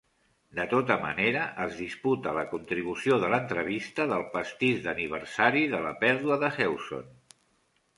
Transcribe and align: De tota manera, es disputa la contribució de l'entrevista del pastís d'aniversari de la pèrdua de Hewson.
De 0.59 0.63
tota 0.69 0.95
manera, 1.03 1.43
es 1.65 1.75
disputa 1.81 2.33
la 2.39 2.47
contribució 2.55 3.19
de 3.25 3.31
l'entrevista 3.35 4.09
del 4.15 4.27
pastís 4.35 4.85
d'aniversari 4.89 5.67
de 5.77 5.87
la 5.89 5.97
pèrdua 6.05 6.45
de 6.47 6.55
Hewson. 6.61 7.11